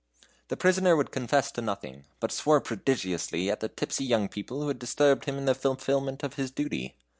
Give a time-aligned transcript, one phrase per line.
[0.47, 4.69] The prisoner would confess to nothing, but swore prodigiously at the tipsy young people who
[4.69, 6.95] had disturbed him in the fulfilment of his duty.